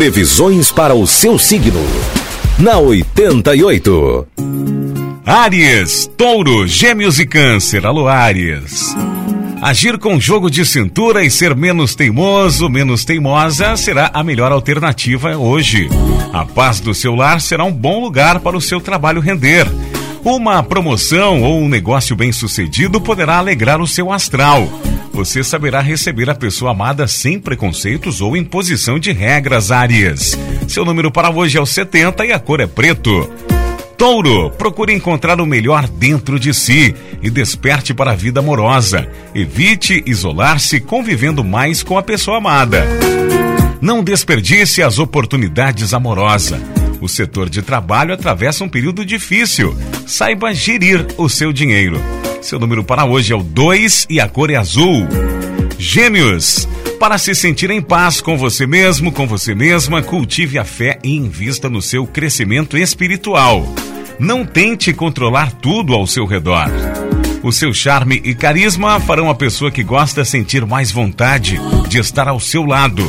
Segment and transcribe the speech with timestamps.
[0.00, 1.78] Previsões para o seu signo.
[2.58, 4.26] Na 88.
[5.26, 7.84] Áries, Touro, Gêmeos e Câncer.
[7.84, 8.96] Alô, Áries.
[9.60, 15.36] Agir com jogo de cintura e ser menos teimoso, menos teimosa será a melhor alternativa
[15.36, 15.90] hoje.
[16.32, 19.66] A paz do seu lar será um bom lugar para o seu trabalho render.
[20.24, 24.66] Uma promoção ou um negócio bem sucedido poderá alegrar o seu astral.
[25.12, 30.38] Você saberá receber a pessoa amada sem preconceitos ou imposição de regras, Áries.
[30.68, 33.28] Seu número para hoje é o 70 e a cor é preto.
[33.98, 39.06] Touro, procure encontrar o melhor dentro de si e desperte para a vida amorosa.
[39.34, 42.86] Evite isolar-se convivendo mais com a pessoa amada.
[43.80, 46.60] Não desperdice as oportunidades amorosas.
[47.00, 49.76] O setor de trabalho atravessa um período difícil.
[50.06, 52.00] Saiba gerir o seu dinheiro.
[52.40, 55.06] Seu número para hoje é o 2 e a cor é azul.
[55.78, 56.66] Gêmeos,
[56.98, 61.14] para se sentir em paz com você mesmo, com você mesma, cultive a fé e
[61.16, 63.66] invista no seu crescimento espiritual.
[64.18, 66.68] Não tente controlar tudo ao seu redor.
[67.42, 72.26] O seu charme e carisma farão a pessoa que gosta sentir mais vontade de estar
[72.26, 73.02] ao seu lado.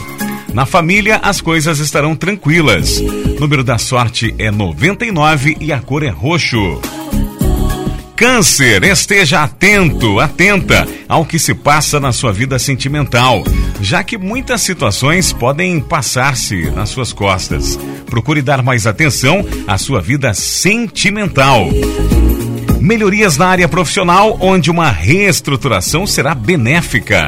[0.54, 3.02] Na família, as coisas estarão tranquilas.
[3.40, 6.82] Número da sorte é 99 e a cor é roxo.
[8.22, 13.44] Câncer, esteja atento, atenta ao que se passa na sua vida sentimental,
[13.82, 17.80] já que muitas situações podem passar-se nas suas costas.
[18.06, 21.68] Procure dar mais atenção à sua vida sentimental.
[22.80, 27.28] Melhorias na área profissional, onde uma reestruturação será benéfica.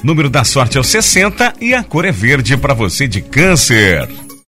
[0.00, 4.08] Número da sorte é o 60 e a cor é verde para você de câncer.